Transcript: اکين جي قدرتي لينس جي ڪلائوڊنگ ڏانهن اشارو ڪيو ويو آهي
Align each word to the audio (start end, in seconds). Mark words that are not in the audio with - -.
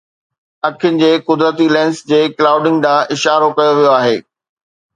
اکين 0.67 0.95
جي 1.01 1.09
قدرتي 1.27 1.67
لينس 1.75 1.97
جي 2.13 2.21
ڪلائوڊنگ 2.39 2.77
ڏانهن 2.87 3.13
اشارو 3.17 3.49
ڪيو 3.57 3.71
ويو 3.79 3.95
آهي 3.99 4.19